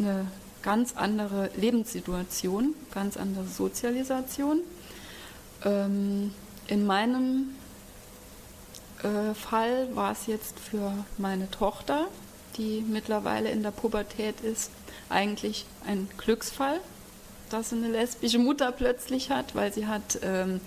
eine 0.00 0.26
ganz 0.62 0.96
andere 0.96 1.50
Lebenssituation, 1.56 2.74
ganz 2.92 3.16
andere 3.16 3.46
Sozialisation. 3.46 4.62
Ähm, 5.64 6.32
in 6.66 6.84
meinem 6.84 7.50
äh, 9.04 9.34
Fall 9.34 9.94
war 9.94 10.10
es 10.10 10.26
jetzt 10.26 10.58
für 10.58 10.92
meine 11.16 11.48
Tochter, 11.52 12.08
die 12.56 12.84
mittlerweile 12.84 13.50
in 13.50 13.62
der 13.62 13.70
Pubertät 13.70 14.40
ist, 14.40 14.72
eigentlich 15.08 15.66
ein 15.86 16.08
Glücksfall, 16.18 16.80
dass 17.50 17.70
sie 17.70 17.76
eine 17.76 17.88
lesbische 17.88 18.38
Mutter 18.38 18.72
plötzlich 18.72 19.30
hat, 19.30 19.54
weil 19.54 19.72
sie 19.72 19.86
hat 19.86 20.18
ähm, 20.22 20.60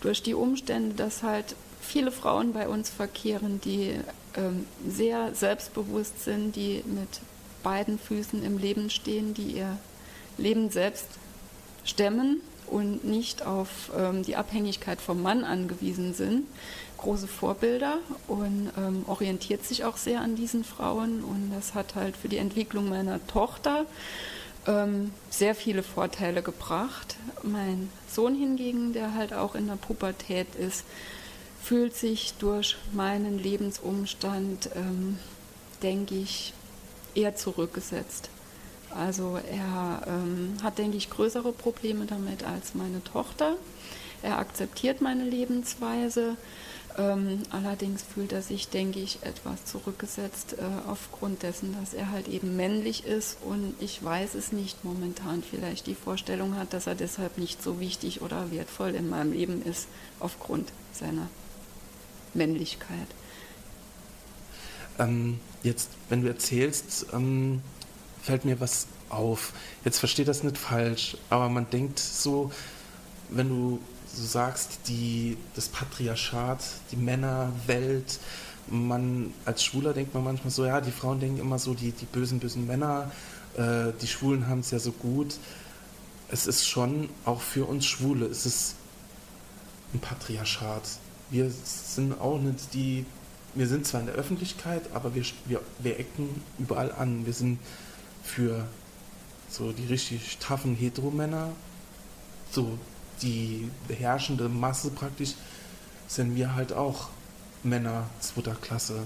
durch 0.00 0.22
die 0.22 0.34
Umstände, 0.34 0.94
dass 0.94 1.22
halt 1.22 1.54
viele 1.80 2.10
Frauen 2.10 2.52
bei 2.52 2.68
uns 2.68 2.90
verkehren, 2.90 3.60
die 3.60 3.94
ähm, 4.36 4.66
sehr 4.86 5.34
selbstbewusst 5.34 6.24
sind, 6.24 6.56
die 6.56 6.82
mit 6.86 7.20
beiden 7.62 7.98
Füßen 7.98 8.42
im 8.44 8.58
Leben 8.58 8.90
stehen, 8.90 9.34
die 9.34 9.52
ihr 9.52 9.78
Leben 10.38 10.70
selbst 10.70 11.06
stemmen 11.84 12.40
und 12.70 13.04
nicht 13.04 13.44
auf 13.44 13.90
ähm, 13.96 14.22
die 14.22 14.36
Abhängigkeit 14.36 15.00
vom 15.00 15.22
Mann 15.22 15.44
angewiesen 15.44 16.14
sind. 16.14 16.46
Große 16.98 17.28
Vorbilder 17.28 17.98
und 18.28 18.70
ähm, 18.76 19.04
orientiert 19.06 19.64
sich 19.64 19.84
auch 19.84 19.96
sehr 19.96 20.20
an 20.20 20.36
diesen 20.36 20.64
Frauen. 20.64 21.24
Und 21.24 21.52
das 21.54 21.74
hat 21.74 21.94
halt 21.94 22.16
für 22.16 22.28
die 22.28 22.36
Entwicklung 22.36 22.88
meiner 22.88 23.24
Tochter 23.26 23.86
ähm, 24.66 25.12
sehr 25.30 25.54
viele 25.54 25.82
Vorteile 25.82 26.42
gebracht. 26.42 27.16
Mein 27.42 27.90
Sohn 28.10 28.34
hingegen, 28.34 28.92
der 28.92 29.14
halt 29.14 29.32
auch 29.32 29.54
in 29.54 29.66
der 29.66 29.76
Pubertät 29.76 30.54
ist, 30.54 30.84
fühlt 31.62 31.94
sich 31.94 32.34
durch 32.38 32.76
meinen 32.92 33.38
Lebensumstand, 33.38 34.70
ähm, 34.74 35.18
denke 35.82 36.14
ich, 36.14 36.52
eher 37.14 37.34
zurückgesetzt. 37.34 38.30
Also 38.94 39.38
er 39.50 40.02
ähm, 40.06 40.56
hat, 40.62 40.78
denke 40.78 40.96
ich, 40.96 41.10
größere 41.10 41.52
Probleme 41.52 42.06
damit 42.06 42.44
als 42.44 42.74
meine 42.74 43.02
Tochter. 43.04 43.56
Er 44.22 44.38
akzeptiert 44.38 45.00
meine 45.00 45.24
Lebensweise. 45.24 46.36
Ähm, 46.98 47.42
allerdings 47.50 48.02
fühlt 48.02 48.32
er 48.32 48.42
sich, 48.42 48.68
denke 48.68 48.98
ich, 48.98 49.20
etwas 49.22 49.64
zurückgesetzt 49.64 50.56
äh, 50.58 50.88
aufgrund 50.88 51.44
dessen, 51.44 51.74
dass 51.78 51.94
er 51.94 52.10
halt 52.10 52.26
eben 52.26 52.56
männlich 52.56 53.06
ist 53.06 53.38
und 53.44 53.74
ich 53.78 54.02
weiß 54.02 54.34
es 54.34 54.50
nicht 54.50 54.84
momentan 54.84 55.42
vielleicht 55.48 55.86
die 55.86 55.94
Vorstellung 55.94 56.56
hat, 56.56 56.72
dass 56.72 56.88
er 56.88 56.96
deshalb 56.96 57.38
nicht 57.38 57.62
so 57.62 57.78
wichtig 57.78 58.22
oder 58.22 58.50
wertvoll 58.50 58.96
in 58.96 59.08
meinem 59.08 59.32
Leben 59.32 59.62
ist 59.62 59.86
aufgrund 60.18 60.72
seiner 60.92 61.28
Männlichkeit. 62.34 63.06
Ähm, 64.98 65.38
jetzt, 65.62 65.90
wenn 66.08 66.22
du 66.22 66.28
erzählst, 66.28 67.06
ähm, 67.12 67.62
fällt 68.22 68.44
mir 68.44 68.60
was 68.60 68.86
auf. 69.08 69.52
Jetzt 69.84 69.98
versteht 69.98 70.28
das 70.28 70.42
nicht 70.42 70.58
falsch, 70.58 71.16
aber 71.30 71.48
man 71.48 71.68
denkt 71.70 71.98
so, 71.98 72.50
wenn 73.28 73.48
du 73.48 73.80
so 74.12 74.24
sagst, 74.24 74.80
die, 74.88 75.36
das 75.54 75.68
Patriarchat, 75.68 76.62
die 76.90 76.96
Männerwelt, 76.96 78.18
man 78.68 79.32
als 79.44 79.64
Schwuler 79.64 79.92
denkt 79.92 80.14
man 80.14 80.24
manchmal 80.24 80.50
so, 80.50 80.64
ja, 80.64 80.80
die 80.80 80.90
Frauen 80.90 81.20
denken 81.20 81.38
immer 81.38 81.58
so, 81.58 81.74
die, 81.74 81.92
die 81.92 82.06
bösen, 82.06 82.38
bösen 82.38 82.66
Männer, 82.66 83.10
äh, 83.56 83.92
die 84.00 84.06
Schwulen 84.06 84.48
haben 84.48 84.60
es 84.60 84.70
ja 84.70 84.78
so 84.78 84.92
gut. 84.92 85.36
Es 86.28 86.46
ist 86.46 86.68
schon, 86.68 87.08
auch 87.24 87.40
für 87.40 87.66
uns 87.66 87.86
Schwule, 87.86 88.26
es 88.26 88.46
ist 88.46 88.76
ein 89.92 90.00
Patriarchat. 90.00 90.82
Wir 91.30 91.50
sind 91.50 92.20
auch 92.20 92.38
nicht 92.38 92.74
die, 92.74 93.04
wir 93.54 93.66
sind 93.66 93.86
zwar 93.86 94.00
in 94.00 94.06
der 94.06 94.14
Öffentlichkeit, 94.14 94.82
aber 94.94 95.14
wir, 95.14 95.24
wir, 95.46 95.60
wir 95.80 95.98
ecken 95.98 96.42
überall 96.58 96.92
an. 96.92 97.26
Wir 97.26 97.32
sind 97.32 97.58
für 98.22 98.66
so 99.48 99.72
die 99.72 99.86
richtig 99.86 100.38
taffen 100.38 100.74
Heteromänner, 100.74 101.50
so 102.50 102.78
die 103.22 103.70
beherrschende 103.88 104.48
Masse 104.48 104.90
praktisch, 104.90 105.34
sind 106.06 106.34
wir 106.34 106.54
halt 106.54 106.72
auch 106.72 107.08
Männer 107.62 108.08
zweiter 108.20 108.54
Klasse. 108.54 109.02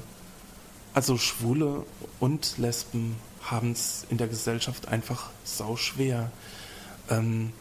Also 0.92 1.18
Schwule 1.18 1.85
und 2.21 2.59
Lesben 2.59 3.16
haben 3.42 3.73
es 3.73 4.06
in 4.11 4.18
der 4.18 4.28
Gesellschaft 4.28 4.88
einfach 4.88 5.30
sau 5.44 5.76
schwer. 5.76 6.30
Ähm, 7.11 7.52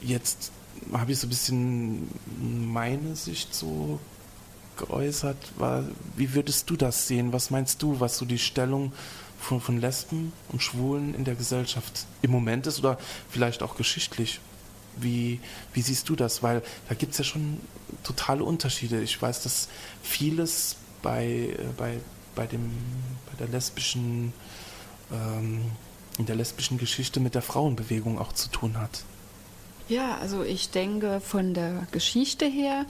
jetzt 0.00 0.52
habe 0.92 1.12
ich 1.12 1.18
so 1.18 1.26
ein 1.26 1.30
bisschen 1.30 2.08
meine 2.72 3.16
Sicht 3.16 3.54
so 3.54 3.98
geäußert. 4.76 5.38
Wie 6.16 6.34
würdest 6.34 6.68
du 6.68 6.76
das 6.76 7.08
sehen? 7.08 7.32
Was 7.32 7.50
meinst 7.50 7.82
du, 7.82 7.98
was 7.98 8.18
so 8.18 8.26
die 8.26 8.38
Stellung 8.38 8.92
von, 9.38 9.60
von 9.60 9.80
Lesben 9.80 10.32
und 10.48 10.62
Schwulen 10.62 11.14
in 11.14 11.24
der 11.24 11.34
Gesellschaft 11.34 12.06
im 12.22 12.30
Moment 12.30 12.66
ist 12.66 12.78
oder 12.78 12.98
vielleicht 13.30 13.62
auch 13.62 13.76
geschichtlich? 13.76 14.40
Wie, 14.96 15.40
wie 15.74 15.82
siehst 15.82 16.08
du 16.08 16.16
das? 16.16 16.42
Weil 16.42 16.62
da 16.88 16.94
gibt 16.94 17.12
es 17.12 17.18
ja 17.18 17.24
schon 17.24 17.60
totale 18.02 18.44
Unterschiede. 18.44 19.00
Ich 19.02 19.20
weiß, 19.20 19.42
dass 19.42 19.68
vieles 20.02 20.76
bei, 21.02 21.26
äh, 21.26 21.56
bei, 21.76 21.98
bei, 22.34 22.46
dem, 22.46 22.70
bei 23.30 23.36
der 23.38 23.48
lesbischen, 23.48 24.32
ähm, 25.12 25.62
in 26.18 26.26
der 26.26 26.36
lesbischen 26.36 26.78
Geschichte 26.78 27.20
mit 27.20 27.34
der 27.34 27.42
Frauenbewegung 27.42 28.18
auch 28.18 28.32
zu 28.32 28.48
tun 28.48 28.78
hat. 28.78 29.04
Ja, 29.88 30.16
also 30.18 30.42
ich 30.42 30.70
denke, 30.70 31.20
von 31.20 31.54
der 31.54 31.86
Geschichte 31.92 32.46
her 32.46 32.86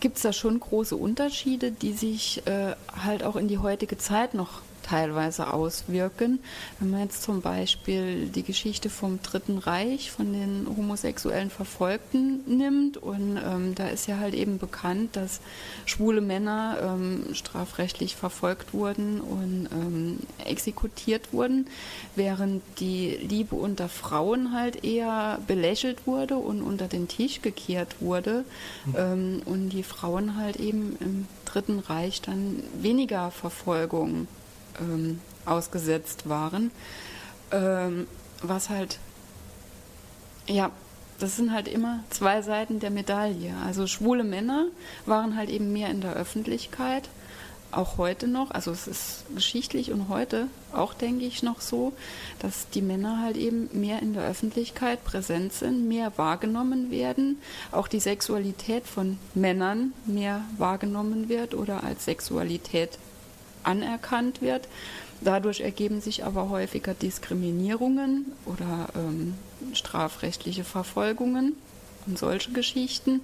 gibt 0.00 0.16
es 0.16 0.22
da 0.22 0.32
schon 0.32 0.60
große 0.60 0.96
Unterschiede, 0.96 1.72
die 1.72 1.92
sich 1.92 2.46
äh, 2.46 2.74
halt 3.04 3.24
auch 3.24 3.36
in 3.36 3.48
die 3.48 3.58
heutige 3.58 3.98
Zeit 3.98 4.34
noch 4.34 4.60
teilweise 4.92 5.54
auswirken. 5.54 6.38
Wenn 6.78 6.90
man 6.90 7.00
jetzt 7.00 7.22
zum 7.22 7.40
Beispiel 7.40 8.26
die 8.26 8.42
Geschichte 8.42 8.90
vom 8.90 9.22
Dritten 9.22 9.56
Reich, 9.56 10.10
von 10.10 10.34
den 10.34 10.66
homosexuellen 10.76 11.48
Verfolgten 11.48 12.40
nimmt 12.46 12.98
und 12.98 13.38
ähm, 13.42 13.74
da 13.74 13.88
ist 13.88 14.06
ja 14.06 14.18
halt 14.18 14.34
eben 14.34 14.58
bekannt, 14.58 15.16
dass 15.16 15.40
schwule 15.86 16.20
Männer 16.20 16.76
ähm, 16.82 17.24
strafrechtlich 17.32 18.16
verfolgt 18.16 18.74
wurden 18.74 19.22
und 19.22 19.68
ähm, 19.72 20.18
exekutiert 20.44 21.32
wurden, 21.32 21.68
während 22.14 22.62
die 22.78 23.16
Liebe 23.16 23.54
unter 23.54 23.88
Frauen 23.88 24.52
halt 24.52 24.84
eher 24.84 25.38
belächelt 25.46 26.06
wurde 26.06 26.36
und 26.36 26.60
unter 26.60 26.86
den 26.86 27.08
Tisch 27.08 27.40
gekehrt 27.40 27.96
wurde 28.00 28.44
mhm. 28.84 29.42
und 29.46 29.70
die 29.70 29.82
Frauen 29.82 30.36
halt 30.36 30.56
eben 30.56 30.96
im 31.00 31.26
Dritten 31.46 31.78
Reich 31.78 32.20
dann 32.20 32.62
weniger 32.80 33.30
Verfolgung 33.30 34.26
ähm, 34.80 35.20
ausgesetzt 35.44 36.28
waren. 36.28 36.70
Ähm, 37.50 38.06
was 38.42 38.70
halt, 38.70 38.98
ja, 40.46 40.70
das 41.18 41.36
sind 41.36 41.52
halt 41.52 41.68
immer 41.68 42.02
zwei 42.10 42.42
Seiten 42.42 42.80
der 42.80 42.90
Medaille. 42.90 43.54
Also 43.64 43.86
schwule 43.86 44.24
Männer 44.24 44.66
waren 45.06 45.36
halt 45.36 45.50
eben 45.50 45.72
mehr 45.72 45.90
in 45.90 46.00
der 46.00 46.14
Öffentlichkeit, 46.14 47.08
auch 47.70 47.96
heute 47.96 48.26
noch. 48.26 48.50
Also 48.50 48.70
es 48.70 48.86
ist 48.86 49.24
geschichtlich 49.34 49.92
und 49.92 50.08
heute 50.08 50.48
auch, 50.72 50.94
denke 50.94 51.24
ich, 51.24 51.42
noch 51.42 51.60
so, 51.60 51.92
dass 52.40 52.68
die 52.70 52.82
Männer 52.82 53.22
halt 53.22 53.36
eben 53.36 53.68
mehr 53.72 54.02
in 54.02 54.14
der 54.14 54.24
Öffentlichkeit 54.24 55.04
präsent 55.04 55.52
sind, 55.52 55.88
mehr 55.88 56.12
wahrgenommen 56.16 56.90
werden, 56.90 57.38
auch 57.70 57.88
die 57.88 58.00
Sexualität 58.00 58.86
von 58.86 59.18
Männern 59.34 59.92
mehr 60.06 60.42
wahrgenommen 60.58 61.28
wird 61.28 61.54
oder 61.54 61.84
als 61.84 62.04
Sexualität 62.04 62.98
anerkannt 63.64 64.42
wird. 64.42 64.68
Dadurch 65.20 65.60
ergeben 65.60 66.00
sich 66.00 66.24
aber 66.24 66.48
häufiger 66.48 66.94
Diskriminierungen 66.94 68.32
oder 68.44 68.88
ähm, 68.96 69.34
strafrechtliche 69.72 70.64
Verfolgungen 70.64 71.54
und 72.06 72.18
solche 72.18 72.50
Geschichten, 72.50 73.20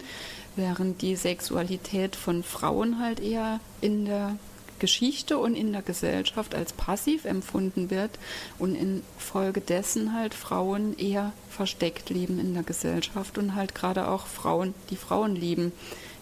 während 0.54 1.02
die 1.02 1.16
Sexualität 1.16 2.14
von 2.14 2.42
Frauen 2.42 3.00
halt 3.00 3.20
eher 3.20 3.60
in 3.80 4.04
der 4.04 4.36
Geschichte 4.78 5.38
und 5.38 5.54
in 5.54 5.72
der 5.72 5.82
Gesellschaft 5.82 6.54
als 6.54 6.72
passiv 6.72 7.24
empfunden 7.24 7.90
wird 7.90 8.12
und 8.58 8.74
infolgedessen 8.74 10.14
halt 10.14 10.34
Frauen 10.34 10.96
eher 10.96 11.32
versteckt 11.50 12.10
leben 12.10 12.38
in 12.38 12.54
der 12.54 12.62
Gesellschaft 12.62 13.38
und 13.38 13.54
halt 13.54 13.74
gerade 13.74 14.08
auch 14.08 14.26
Frauen, 14.26 14.74
die 14.90 14.96
Frauen 14.96 15.34
lieben, 15.34 15.72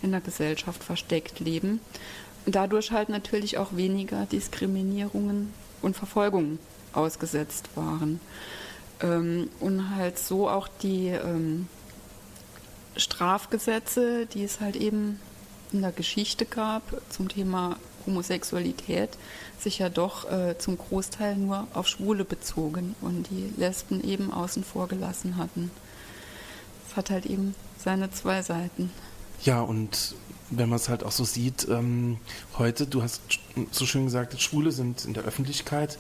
in 0.03 0.11
der 0.11 0.21
Gesellschaft 0.21 0.83
versteckt 0.83 1.41
leben. 1.41 1.81
Dadurch 2.47 2.93
halt 2.93 3.09
natürlich 3.09 3.59
auch 3.59 3.77
weniger 3.77 4.27
Diskriminierungen 4.27 5.53
und 5.83 5.97
Verfolgung 5.97 6.59
ausgesetzt 6.93 7.69
waren. 7.75 8.21
Ähm, 9.01 9.51
und 9.61 9.97
halt 9.97 10.19
so 10.19 10.49
auch 10.49 10.69
die 10.83 11.09
ähm, 11.09 11.69
Strafgesetze, 12.97 14.27
die 14.27 14.45
es 14.45 14.61
halt 14.61 14.77
eben 14.77 15.21
in 15.73 15.83
der 15.83 15.93
Geschichte 15.93 16.47
gab 16.47 16.83
zum 17.11 17.29
Thema 17.29 17.77
Homosexualität, 18.07 19.11
sich 19.59 19.79
ja 19.79 19.89
doch 19.89 20.31
äh, 20.31 20.57
zum 20.59 20.79
Großteil 20.79 21.37
nur 21.37 21.67
auf 21.75 21.89
Schwule 21.89 22.25
bezogen 22.25 22.95
und 23.01 23.29
die 23.31 23.53
Lesben 23.57 24.03
eben 24.03 24.33
außen 24.33 24.65
vor 24.65 24.89
gelassen 24.89 25.37
hatten. 25.37 25.71
Es 26.89 26.97
hat 26.97 27.11
halt 27.11 27.27
eben 27.27 27.55
seine 27.79 28.11
zwei 28.11 28.43
Seiten. 28.43 28.91
Ja, 29.43 29.61
und 29.61 30.15
wenn 30.51 30.69
man 30.69 30.77
es 30.77 30.89
halt 30.89 31.05
auch 31.05 31.13
so 31.13 31.25
sieht, 31.25 31.67
ähm, 31.69 32.19
heute, 32.59 32.87
du 32.87 33.03
hast 33.03 33.21
so 33.73 33.87
schön 33.87 34.05
gesagt, 34.05 34.41
Schwule 34.41 34.73
sind 34.73 35.05
in 35.05 35.15
der 35.15 35.25
Öffentlichkeit. 35.25 35.99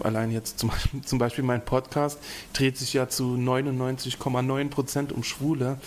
Allein 0.00 0.30
jetzt 0.30 0.58
zum, 0.58 0.70
zum 1.04 1.18
Beispiel 1.18 1.44
mein 1.44 1.64
Podcast 1.64 2.18
dreht 2.52 2.76
sich 2.78 2.92
ja 2.92 3.08
zu 3.08 3.34
99,9 3.34 4.68
Prozent 4.68 5.12
um 5.12 5.22
Schwule. 5.22 5.78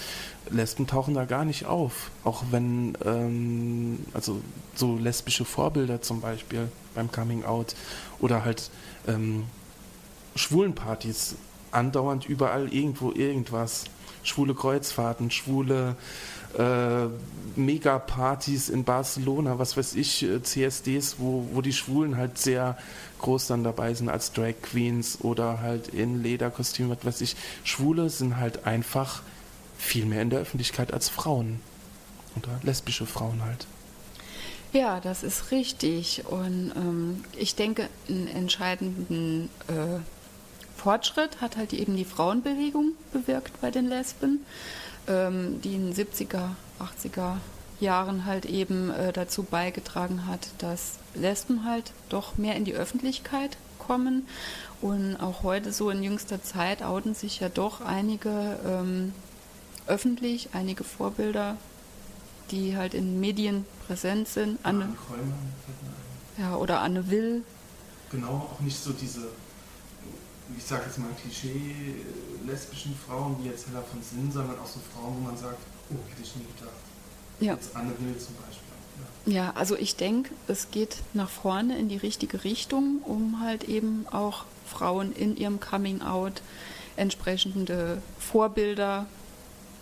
Lesben 0.50 0.88
tauchen 0.88 1.14
da 1.14 1.26
gar 1.26 1.46
nicht 1.46 1.66
auf. 1.66 2.12
Auch 2.24 2.44
wenn, 2.52 2.98
ähm, 3.06 4.00
also 4.14 4.42
so 4.76 4.98
lesbische 4.98 5.46
Vorbilder 5.46 6.02
zum 6.02 6.22
Beispiel 6.22 6.70
beim 6.96 7.12
Coming 7.12 7.44
Out 7.46 7.76
oder 8.20 8.44
halt 8.44 8.70
ähm, 9.08 9.46
Schwulenpartys, 10.36 11.36
andauernd 11.72 12.26
überall 12.26 12.74
irgendwo 12.74 13.12
irgendwas. 13.12 13.86
Schwule 14.24 14.54
Kreuzfahrten, 14.54 15.32
schwule 15.32 15.96
äh, 16.58 17.08
Megapartys 17.56 18.70
in 18.70 18.84
Barcelona, 18.84 19.60
was 19.60 19.78
weiß 19.78 19.96
ich, 19.96 20.24
äh, 20.24 20.42
CSDs, 20.42 21.16
wo, 21.20 21.48
wo 21.54 21.62
die 21.62 21.74
Schwulen 21.74 22.18
halt 22.18 22.38
sehr 22.38 22.78
groß 23.20 23.48
dann 23.48 23.64
dabei 23.64 23.94
sind 23.94 24.10
als 24.10 24.32
Drag 24.32 24.56
Queens 24.62 25.20
oder 25.22 25.62
halt 25.62 25.90
in 25.90 26.24
Lederkostümen, 26.24 26.96
was 26.96 27.06
weiß 27.06 27.22
ich. 27.22 27.36
Schwule 27.64 28.10
sind 28.10 28.38
halt 28.38 28.66
einfach 28.66 29.22
viel 29.78 30.06
mehr 30.06 30.22
in 30.22 30.30
der 30.30 30.40
Öffentlichkeit 30.40 30.94
als 30.94 31.10
Frauen. 31.10 31.60
Oder 32.36 32.60
lesbische 32.64 33.06
Frauen 33.06 33.44
halt. 33.44 33.68
Ja, 34.72 35.00
das 35.00 35.24
ist 35.24 35.52
richtig. 35.52 36.24
Und 36.28 36.72
ähm, 36.76 37.24
ich 37.36 37.56
denke, 37.56 37.90
einen 38.08 38.28
entscheidenden 38.28 39.50
äh, 39.68 40.00
Fortschritt 40.78 41.42
hat 41.42 41.58
halt 41.58 41.74
eben 41.74 41.96
die 41.96 42.06
Frauenbewegung 42.06 42.94
bewirkt 43.12 43.60
bei 43.62 43.72
den 43.72 43.90
Lesben 43.90 44.46
ähm, 45.08 45.62
die 45.62 45.76
in 45.76 45.94
den 45.94 45.96
70er, 45.96 46.50
80er 46.80 47.38
Jahren 47.80 48.26
halt 48.26 48.46
eben 48.46 48.90
äh, 48.90 49.14
dazu 49.14 49.44
beigetragen 49.44 50.26
hat, 50.26 50.50
dass 50.58 51.00
Lesben 51.16 51.66
halt 51.66 51.92
doch 52.10 52.38
mehr 52.38 52.56
in 52.56 52.66
die 52.66 52.74
Öffentlichkeit 52.74 53.58
kommen. 53.78 54.28
Und 54.82 55.18
auch 55.18 55.44
heute 55.44 55.74
so 55.74 55.90
in 55.90 56.04
jüngster 56.04 56.44
Zeit 56.44 56.84
outen 56.84 57.14
sich 57.14 57.40
ja 57.40 57.50
doch 57.50 57.82
einige 57.82 58.60
ähm, 58.66 59.14
öffentlich, 59.88 60.50
einige 60.54 60.84
Vorbilder, 60.84 61.58
die 62.52 62.78
halt 62.78 62.94
in 62.94 63.20
Medien 63.20 63.66
präsent 63.88 64.28
sind. 64.28 64.60
Anne, 64.64 64.96
ja, 66.38 66.56
oder 66.56 66.82
Anne 66.82 67.10
Will. 67.10 67.44
Genau, 68.12 68.50
auch 68.54 68.60
nicht 68.62 68.82
so 68.82 68.92
diese 68.94 69.28
ich 70.58 70.64
sage 70.64 70.84
jetzt 70.86 70.98
mal 70.98 71.10
Klischee, 71.22 71.96
lesbischen 72.46 72.96
Frauen, 73.08 73.38
wie 73.42 73.48
jetzt 73.48 73.68
Hella 73.68 73.82
von 73.82 74.02
Sinn, 74.02 74.32
sondern 74.32 74.60
auch 74.60 74.68
so 74.68 74.80
Frauen, 74.94 75.16
wo 75.18 75.22
man 75.22 75.38
sagt, 75.38 75.60
oh, 75.92 75.96
hätte 76.10 76.22
ich 76.22 76.36
nie 76.36 76.46
gedacht. 76.58 76.76
Ja. 77.40 77.54
Jetzt 77.54 77.76
Anne 77.76 77.92
Will 78.00 78.18
zum 78.18 78.36
Beispiel. 78.36 78.70
Ja, 79.26 79.52
also 79.52 79.76
ich 79.76 79.96
denke, 79.96 80.32
es 80.48 80.72
geht 80.72 80.98
nach 81.14 81.30
vorne 81.30 81.78
in 81.78 81.90
die 81.90 81.98
richtige 81.98 82.44
Richtung, 82.44 83.02
um 83.04 83.42
halt 83.42 83.66
eben 83.66 84.06
auch 84.10 84.46
Frauen 84.66 85.12
in 85.14 85.38
ihrem 85.38 85.60
Coming-out 85.60 86.42
entsprechende 86.96 88.02
Vorbilder 88.18 89.06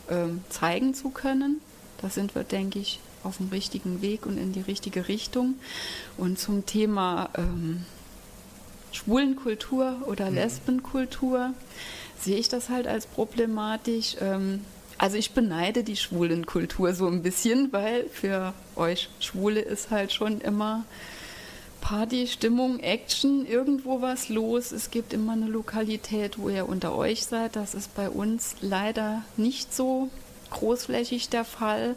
ähm, 0.09 0.43
zeigen 0.49 0.93
zu 0.93 1.09
können. 1.09 1.61
Da 2.01 2.09
sind 2.09 2.35
wir, 2.35 2.43
denke 2.43 2.79
ich, 2.79 2.99
auf 3.23 3.37
dem 3.37 3.49
richtigen 3.49 4.01
Weg 4.01 4.25
und 4.25 4.37
in 4.37 4.53
die 4.53 4.61
richtige 4.61 5.07
Richtung. 5.07 5.55
Und 6.17 6.39
zum 6.39 6.65
Thema 6.65 7.29
ähm, 7.35 7.85
Schwulenkultur 8.91 10.03
oder 10.05 10.29
mhm. 10.29 10.35
Lesbenkultur 10.35 11.53
sehe 12.19 12.37
ich 12.37 12.49
das 12.49 12.69
halt 12.69 12.87
als 12.87 13.05
problematisch. 13.05 14.15
Ähm, 14.21 14.61
also 14.97 15.17
ich 15.17 15.31
beneide 15.31 15.83
die 15.83 15.95
Schwulenkultur 15.95 16.93
so 16.93 17.07
ein 17.07 17.21
bisschen, 17.21 17.71
weil 17.71 18.05
für 18.09 18.53
euch 18.75 19.09
Schwule 19.19 19.59
ist 19.59 19.91
halt 19.91 20.11
schon 20.11 20.41
immer 20.41 20.85
Party, 21.81 22.27
Stimmung, 22.27 22.79
Action, 22.79 23.45
irgendwo 23.45 24.01
was 24.01 24.29
los. 24.29 24.71
Es 24.71 24.89
gibt 24.89 25.13
immer 25.13 25.33
eine 25.33 25.45
Lokalität, 25.45 26.39
wo 26.39 26.49
ihr 26.49 26.67
unter 26.67 26.95
euch 26.95 27.25
seid. 27.25 27.55
Das 27.55 27.75
ist 27.75 27.95
bei 27.95 28.09
uns 28.09 28.55
leider 28.61 29.21
nicht 29.37 29.73
so 29.73 30.09
großflächig 30.49 31.29
der 31.29 31.45
Fall. 31.45 31.95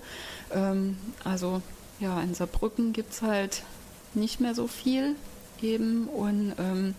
Ähm, 0.53 0.97
also 1.25 1.63
ja, 2.01 2.21
in 2.21 2.35
Saarbrücken 2.35 2.93
gibt 2.93 3.13
es 3.13 3.23
halt 3.23 3.63
nicht 4.15 4.41
mehr 4.41 4.55
so 4.55 4.67
viel 4.67 5.17
geben. 5.61 6.09
Und 6.09 6.55
ähm, 6.59 6.95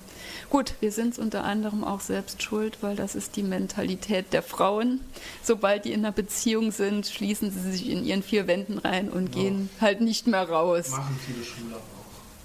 gut, 0.50 0.74
wir 0.80 0.92
sind 0.92 1.14
es 1.14 1.20
unter 1.20 1.44
anderem 1.44 1.84
auch 1.84 2.00
selbst 2.00 2.42
schuld, 2.42 2.78
weil 2.82 2.96
das 2.96 3.16
ist 3.16 3.36
die 3.36 3.44
Mentalität 3.44 4.32
der 4.32 4.44
Frauen. 4.44 5.02
Sobald 5.44 5.86
die 5.86 5.92
in 5.92 6.02
einer 6.02 6.12
Beziehung 6.12 6.72
sind, 6.72 7.08
schließen 7.08 7.52
sie 7.52 7.72
sich 7.72 7.90
in 7.90 8.06
ihren 8.06 8.24
vier 8.24 8.48
Wänden 8.48 8.78
rein 8.78 9.10
und 9.10 9.36
ja. 9.36 9.42
gehen 9.42 9.70
halt 9.80 10.02
nicht 10.02 10.28
mehr 10.28 10.48
raus. 10.48 10.92
Machen 10.92 11.20
viele 11.26 11.44
Schüler 11.44 11.78
auch. 11.78 12.02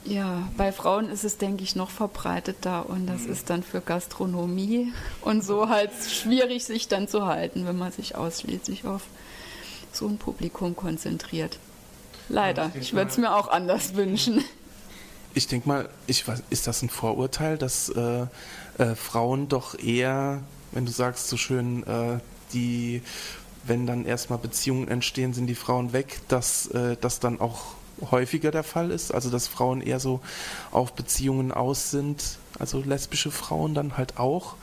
Ja, 0.09 0.49
bei 0.57 0.71
Frauen 0.71 1.11
ist 1.11 1.25
es, 1.25 1.37
denke 1.37 1.65
ich, 1.65 1.75
noch 1.75 1.91
verbreiteter 1.91 2.89
und 2.89 3.09
das 3.09 3.23
mhm. 3.23 3.33
ist 3.33 3.51
dann 3.51 3.63
für 3.65 3.81
Gastronomie 3.81 4.93
und 5.21 5.45
so 5.45 5.69
halt 5.69 5.91
schwierig, 6.09 6.65
sich 6.65 6.87
dann 6.87 7.09
zu 7.09 7.27
halten, 7.27 7.67
wenn 7.67 7.77
man 7.77 7.91
sich 7.91 8.15
ausschließlich 8.15 8.85
auf 8.85 9.03
so 9.93 10.07
ein 10.07 10.19
Publikum 10.19 10.77
konzentriert. 10.77 11.59
Leider. 12.29 12.71
Ich 12.79 12.93
würde 12.93 13.11
es 13.11 13.19
mir 13.19 13.35
auch 13.35 13.49
anders 13.49 13.97
wünschen 13.97 14.45
ich 15.37 15.47
denke 15.49 15.69
mal, 15.69 15.89
ich 16.07 16.27
weiß, 16.27 16.43
ist 16.49 16.67
das 16.67 16.81
ein 16.81 16.89
Vorurteil, 16.89 17.59
dass 17.59 17.91
äh, 17.91 18.27
äh, 18.79 18.95
Frauen 18.95 19.49
doch 19.49 19.79
eher, 19.79 20.41
wenn 20.73 20.87
du 20.87 20.91
sagst 20.93 21.29
so 21.29 21.37
schön, 21.37 21.87
äh, 21.87 22.21
die, 22.55 23.03
wenn 23.67 23.87
dann 23.87 24.07
erstmal 24.07 24.39
Beziehungen 24.39 24.89
entstehen, 24.89 25.35
sind 25.35 25.47
die 25.47 25.55
Frauen 25.55 25.93
weg, 25.93 26.21
dass 26.29 26.69
äh, 26.69 26.97
das 26.99 27.21
dann 27.21 27.39
auch 27.39 27.75
häufiger 28.11 28.51
der 28.51 28.65
Fall 28.65 28.91
ist, 28.91 29.13
also 29.13 29.29
dass 29.29 29.47
Frauen 29.47 29.83
eher 29.83 30.01
so 30.01 30.21
auf 30.71 30.95
Beziehungen 30.95 31.53
aus 31.53 31.91
sind, 31.91 32.39
also 32.59 32.81
lesbische 32.81 33.31
Frauen 33.31 33.75
dann 33.75 33.99
halt 33.99 34.19
auch 34.19 34.55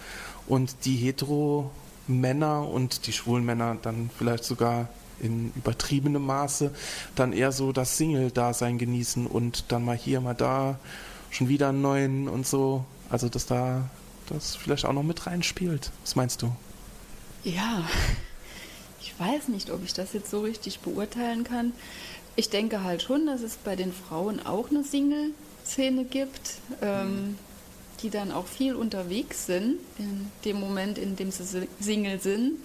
und 0.47 0.85
die 0.85 0.95
hetero 0.95 1.69
Männer 2.07 2.67
und 2.67 3.05
die 3.05 3.13
schwulen 3.13 3.45
Männer 3.45 3.77
dann 3.79 4.09
vielleicht 4.17 4.43
sogar 4.43 4.89
in 5.19 5.51
übertriebenem 5.55 6.25
Maße 6.25 6.71
dann 7.15 7.33
eher 7.33 7.51
so 7.51 7.71
das 7.71 7.97
Single-Dasein 7.97 8.77
genießen 8.77 9.27
und 9.27 9.71
dann 9.71 9.85
mal 9.85 9.97
hier, 9.97 10.21
mal 10.21 10.33
da, 10.33 10.79
schon 11.31 11.49
wieder 11.49 11.69
einen 11.69 11.81
neuen 11.81 12.27
und 12.27 12.45
so. 12.45 12.85
Also, 13.09 13.29
dass 13.29 13.45
da 13.45 13.89
das 14.29 14.55
vielleicht 14.55 14.85
auch 14.85 14.93
noch 14.93 15.03
mit 15.03 15.25
reinspielt. 15.27 15.91
Was 16.01 16.15
meinst 16.15 16.41
du? 16.41 16.51
Ja, 17.43 17.87
ich 19.01 19.13
weiß 19.19 19.49
nicht, 19.49 19.69
ob 19.69 19.83
ich 19.83 19.93
das 19.93 20.13
jetzt 20.13 20.29
so 20.29 20.41
richtig 20.41 20.79
beurteilen 20.79 21.43
kann. 21.43 21.73
Ich 22.35 22.49
denke 22.49 22.83
halt 22.83 23.03
schon, 23.03 23.25
dass 23.27 23.41
es 23.41 23.57
bei 23.57 23.75
den 23.75 23.93
Frauen 23.93 24.43
auch 24.45 24.69
eine 24.69 24.83
Single-Szene 24.83 26.05
gibt. 26.05 26.55
Ähm, 26.81 27.37
die 28.03 28.09
dann 28.09 28.31
auch 28.31 28.45
viel 28.45 28.75
unterwegs 28.75 29.45
sind, 29.45 29.79
in 29.97 30.29
dem 30.45 30.59
Moment, 30.59 30.97
in 30.97 31.15
dem 31.15 31.31
sie 31.31 31.67
Single 31.79 32.19
sind. 32.19 32.59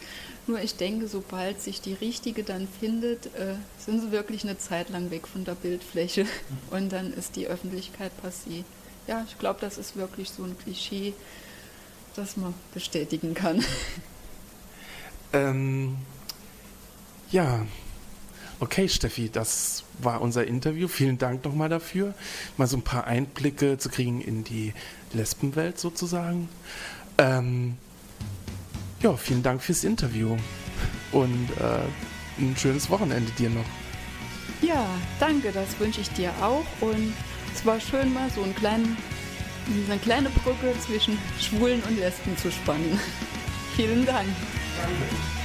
Nur 0.46 0.60
ich 0.60 0.76
denke, 0.76 1.08
sobald 1.08 1.60
sich 1.62 1.80
die 1.80 1.94
richtige 1.94 2.42
dann 2.42 2.68
findet, 2.80 3.26
äh, 3.26 3.54
sind 3.78 4.00
sie 4.00 4.12
wirklich 4.12 4.44
eine 4.44 4.58
Zeit 4.58 4.90
lang 4.90 5.10
weg 5.10 5.26
von 5.26 5.44
der 5.44 5.54
Bildfläche 5.54 6.26
und 6.70 6.90
dann 6.92 7.12
ist 7.12 7.36
die 7.36 7.46
Öffentlichkeit 7.46 8.12
passé. 8.22 8.64
Ja, 9.06 9.24
ich 9.26 9.38
glaube, 9.38 9.60
das 9.60 9.78
ist 9.78 9.96
wirklich 9.96 10.30
so 10.30 10.42
ein 10.42 10.56
Klischee, 10.58 11.14
das 12.16 12.36
man 12.36 12.54
bestätigen 12.74 13.34
kann. 13.34 13.64
Ähm, 15.32 15.98
ja, 17.30 17.66
okay, 18.60 18.88
Steffi, 18.88 19.28
das 19.30 19.84
war 20.00 20.20
unser 20.20 20.46
Interview. 20.46 20.88
Vielen 20.88 21.18
Dank 21.18 21.44
nochmal 21.44 21.68
dafür, 21.68 22.14
mal 22.56 22.66
so 22.66 22.76
ein 22.76 22.82
paar 22.82 23.06
Einblicke 23.06 23.78
zu 23.78 23.88
kriegen 23.88 24.20
in 24.20 24.44
die 24.44 24.72
Lesbenwelt 25.12 25.78
sozusagen. 25.78 26.48
Ähm, 27.18 27.76
ja, 29.00 29.16
vielen 29.16 29.42
Dank 29.42 29.62
fürs 29.62 29.84
Interview 29.84 30.36
und 31.12 31.48
äh, 31.60 32.42
ein 32.42 32.56
schönes 32.56 32.90
Wochenende 32.90 33.30
dir 33.32 33.50
noch. 33.50 33.64
Ja, 34.60 34.86
danke, 35.20 35.52
das 35.52 35.78
wünsche 35.78 36.00
ich 36.00 36.10
dir 36.10 36.32
auch 36.40 36.66
und 36.80 37.12
es 37.54 37.64
war 37.64 37.80
schön 37.80 38.12
mal 38.12 38.28
so 38.30 38.42
einen 38.42 38.54
kleinen, 38.54 38.96
eine 39.88 39.98
kleine 39.98 40.30
Brücke 40.30 40.74
zwischen 40.80 41.16
Schwulen 41.40 41.82
und 41.82 41.98
Lesben 41.98 42.36
zu 42.36 42.50
spannen. 42.50 42.98
Vielen 43.76 44.04
Dank. 44.04 44.28
Danke. 44.80 45.37